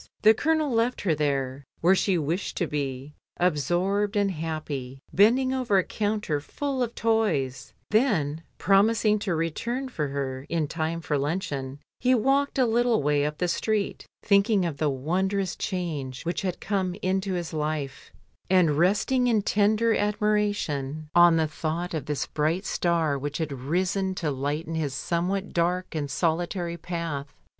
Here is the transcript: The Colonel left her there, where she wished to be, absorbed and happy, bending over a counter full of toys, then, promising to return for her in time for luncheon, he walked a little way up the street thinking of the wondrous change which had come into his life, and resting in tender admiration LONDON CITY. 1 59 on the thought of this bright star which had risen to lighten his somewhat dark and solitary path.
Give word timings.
The 0.23 0.33
Colonel 0.33 0.71
left 0.73 1.01
her 1.01 1.13
there, 1.13 1.63
where 1.81 1.93
she 1.93 2.17
wished 2.17 2.57
to 2.57 2.65
be, 2.65 3.13
absorbed 3.37 4.15
and 4.17 4.31
happy, 4.31 4.97
bending 5.13 5.53
over 5.53 5.77
a 5.77 5.83
counter 5.83 6.39
full 6.39 6.81
of 6.81 6.95
toys, 6.95 7.75
then, 7.91 8.41
promising 8.57 9.19
to 9.19 9.35
return 9.35 9.89
for 9.89 10.07
her 10.07 10.47
in 10.49 10.67
time 10.67 11.01
for 11.01 11.19
luncheon, 11.19 11.77
he 11.99 12.15
walked 12.15 12.57
a 12.57 12.65
little 12.65 13.03
way 13.03 13.23
up 13.25 13.37
the 13.37 13.47
street 13.47 14.07
thinking 14.23 14.65
of 14.65 14.77
the 14.77 14.89
wondrous 14.89 15.55
change 15.55 16.23
which 16.25 16.41
had 16.41 16.59
come 16.59 16.95
into 17.03 17.33
his 17.35 17.53
life, 17.53 18.11
and 18.49 18.79
resting 18.79 19.27
in 19.27 19.43
tender 19.43 19.93
admiration 19.95 21.09
LONDON 21.13 21.13
CITY. 21.13 21.13
1 21.13 21.13
59 21.13 21.25
on 21.27 21.37
the 21.37 21.53
thought 21.87 21.93
of 21.95 22.05
this 22.07 22.25
bright 22.25 22.65
star 22.65 23.19
which 23.19 23.37
had 23.37 23.51
risen 23.53 24.15
to 24.15 24.31
lighten 24.31 24.73
his 24.73 24.95
somewhat 24.95 25.53
dark 25.53 25.93
and 25.93 26.09
solitary 26.09 26.75
path. 26.75 27.35